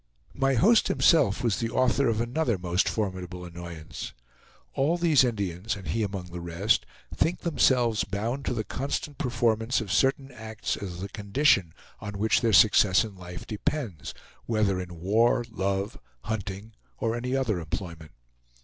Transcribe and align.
My 0.33 0.55
host 0.55 0.87
himself 0.87 1.43
was 1.43 1.59
the 1.59 1.69
author 1.69 2.07
of 2.07 2.19
another 2.19 2.57
most 2.57 2.89
formidable 2.89 3.45
annoyance. 3.45 4.13
All 4.73 4.97
these 4.97 5.23
Indians, 5.23 5.75
and 5.75 5.89
he 5.89 6.01
among 6.01 6.31
the 6.31 6.41
rest, 6.41 6.87
think 7.13 7.41
themselves 7.41 8.03
bound 8.03 8.43
to 8.45 8.55
the 8.55 8.63
constant 8.63 9.19
performance 9.19 9.79
of 9.79 9.91
certain 9.91 10.31
acts 10.31 10.75
as 10.75 11.01
the 11.01 11.09
condition 11.09 11.71
on 11.99 12.17
which 12.17 12.41
their 12.41 12.51
success 12.51 13.05
in 13.05 13.15
life 13.15 13.45
depends, 13.45 14.15
whether 14.47 14.79
in 14.81 14.99
war, 14.99 15.45
love, 15.51 15.99
hunting, 16.23 16.73
or 16.97 17.15
any 17.15 17.35
other 17.35 17.59
employment. 17.59 18.11